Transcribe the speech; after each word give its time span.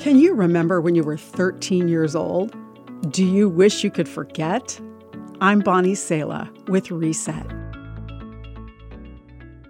Can 0.00 0.18
you 0.18 0.32
remember 0.32 0.80
when 0.80 0.94
you 0.94 1.04
were 1.04 1.18
13 1.18 1.86
years 1.86 2.16
old? 2.16 2.56
Do 3.12 3.22
you 3.22 3.50
wish 3.50 3.84
you 3.84 3.90
could 3.90 4.08
forget? 4.08 4.80
I'm 5.42 5.58
Bonnie 5.60 5.94
Sala 5.94 6.50
with 6.68 6.90
Reset. 6.90 7.46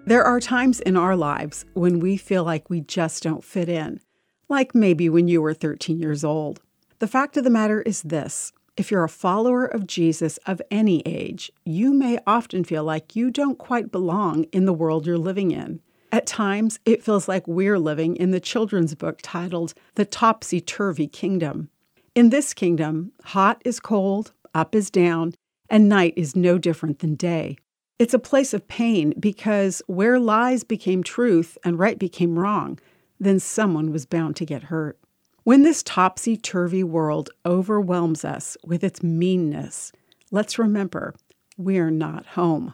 There 0.05 0.23
are 0.23 0.39
times 0.39 0.79
in 0.79 0.95
our 0.95 1.17
lives 1.17 1.65
when 1.73 1.99
we 1.99 2.15
feel 2.15 2.45
like 2.45 2.69
we 2.69 2.79
just 2.79 3.21
don't 3.23 3.43
fit 3.43 3.67
in, 3.67 3.99
like 4.47 4.73
maybe 4.73 5.09
when 5.09 5.27
you 5.27 5.41
were 5.41 5.53
13 5.53 5.99
years 5.99 6.23
old. 6.23 6.61
The 6.99 7.07
fact 7.07 7.35
of 7.35 7.43
the 7.43 7.49
matter 7.49 7.81
is 7.81 8.01
this 8.01 8.53
if 8.77 8.89
you're 8.89 9.03
a 9.03 9.09
follower 9.09 9.65
of 9.65 9.85
Jesus 9.85 10.37
of 10.45 10.61
any 10.71 11.01
age, 11.05 11.51
you 11.65 11.93
may 11.93 12.19
often 12.25 12.63
feel 12.63 12.85
like 12.85 13.17
you 13.17 13.31
don't 13.31 13.57
quite 13.57 13.91
belong 13.91 14.45
in 14.53 14.63
the 14.63 14.71
world 14.71 15.05
you're 15.05 15.17
living 15.17 15.51
in. 15.51 15.81
At 16.13 16.27
times, 16.27 16.77
it 16.85 17.03
feels 17.03 17.29
like 17.29 17.47
we're 17.47 17.79
living 17.79 18.17
in 18.17 18.31
the 18.31 18.41
children's 18.41 18.95
book 18.95 19.19
titled 19.23 19.73
The 19.95 20.03
Topsy 20.03 20.59
Turvy 20.59 21.07
Kingdom. 21.07 21.69
In 22.15 22.31
this 22.31 22.53
kingdom, 22.53 23.13
hot 23.23 23.61
is 23.63 23.79
cold, 23.79 24.33
up 24.53 24.75
is 24.75 24.89
down, 24.89 25.35
and 25.69 25.87
night 25.87 26.13
is 26.17 26.35
no 26.35 26.57
different 26.57 26.99
than 26.99 27.15
day. 27.15 27.57
It's 27.97 28.13
a 28.13 28.19
place 28.19 28.53
of 28.53 28.67
pain 28.67 29.13
because 29.17 29.81
where 29.87 30.19
lies 30.19 30.65
became 30.65 31.01
truth 31.01 31.57
and 31.63 31.79
right 31.79 31.97
became 31.97 32.37
wrong, 32.37 32.77
then 33.17 33.39
someone 33.39 33.93
was 33.93 34.05
bound 34.05 34.35
to 34.37 34.45
get 34.45 34.63
hurt. 34.63 34.99
When 35.43 35.63
this 35.63 35.81
topsy 35.81 36.35
turvy 36.35 36.83
world 36.83 37.29
overwhelms 37.45 38.25
us 38.25 38.57
with 38.65 38.83
its 38.83 39.01
meanness, 39.01 39.93
let's 40.29 40.59
remember 40.59 41.15
we're 41.57 41.89
not 41.89 42.25
home. 42.25 42.73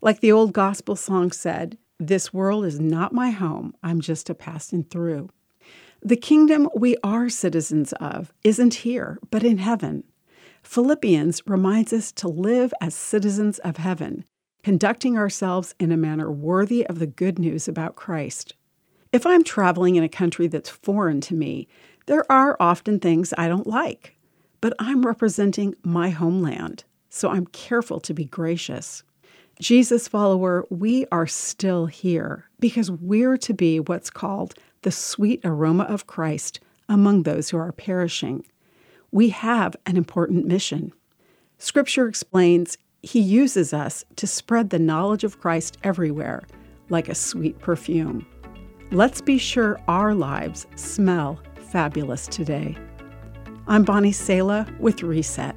Like 0.00 0.20
the 0.20 0.32
old 0.32 0.54
gospel 0.54 0.96
song 0.96 1.32
said, 1.32 1.76
This 2.00 2.32
world 2.32 2.64
is 2.64 2.78
not 2.78 3.12
my 3.12 3.30
home, 3.30 3.74
I'm 3.82 4.00
just 4.00 4.30
a 4.30 4.34
passing 4.34 4.84
through. 4.84 5.30
The 6.00 6.16
kingdom 6.16 6.68
we 6.76 6.96
are 7.02 7.28
citizens 7.28 7.92
of 7.94 8.32
isn't 8.44 8.74
here, 8.74 9.18
but 9.32 9.42
in 9.42 9.58
heaven. 9.58 10.04
Philippians 10.62 11.42
reminds 11.46 11.92
us 11.92 12.12
to 12.12 12.28
live 12.28 12.72
as 12.80 12.94
citizens 12.94 13.58
of 13.60 13.78
heaven, 13.78 14.24
conducting 14.62 15.18
ourselves 15.18 15.74
in 15.80 15.90
a 15.90 15.96
manner 15.96 16.30
worthy 16.30 16.86
of 16.86 17.00
the 17.00 17.06
good 17.08 17.36
news 17.36 17.66
about 17.66 17.96
Christ. 17.96 18.54
If 19.12 19.26
I'm 19.26 19.42
traveling 19.42 19.96
in 19.96 20.04
a 20.04 20.08
country 20.08 20.46
that's 20.46 20.70
foreign 20.70 21.20
to 21.22 21.34
me, 21.34 21.66
there 22.06 22.30
are 22.30 22.56
often 22.60 23.00
things 23.00 23.34
I 23.36 23.48
don't 23.48 23.66
like, 23.66 24.16
but 24.60 24.72
I'm 24.78 25.02
representing 25.02 25.74
my 25.82 26.10
homeland, 26.10 26.84
so 27.10 27.30
I'm 27.30 27.46
careful 27.46 27.98
to 28.00 28.14
be 28.14 28.24
gracious. 28.24 29.02
Jesus 29.60 30.06
follower, 30.06 30.64
we 30.70 31.04
are 31.10 31.26
still 31.26 31.86
here 31.86 32.48
because 32.60 32.92
we're 32.92 33.36
to 33.38 33.52
be 33.52 33.80
what's 33.80 34.10
called 34.10 34.54
the 34.82 34.92
sweet 34.92 35.40
aroma 35.44 35.84
of 35.84 36.06
Christ 36.06 36.60
among 36.88 37.24
those 37.24 37.50
who 37.50 37.58
are 37.58 37.72
perishing. 37.72 38.44
We 39.10 39.30
have 39.30 39.74
an 39.84 39.96
important 39.96 40.46
mission. 40.46 40.92
Scripture 41.58 42.06
explains 42.06 42.78
He 43.02 43.18
uses 43.18 43.74
us 43.74 44.04
to 44.14 44.28
spread 44.28 44.70
the 44.70 44.78
knowledge 44.78 45.24
of 45.24 45.40
Christ 45.40 45.76
everywhere, 45.82 46.44
like 46.88 47.08
a 47.08 47.14
sweet 47.16 47.58
perfume. 47.58 48.24
Let's 48.92 49.20
be 49.20 49.38
sure 49.38 49.80
our 49.88 50.14
lives 50.14 50.68
smell 50.76 51.40
fabulous 51.72 52.28
today. 52.28 52.78
I'm 53.66 53.82
Bonnie 53.82 54.12
Sala 54.12 54.72
with 54.78 55.02
Reset. 55.02 55.56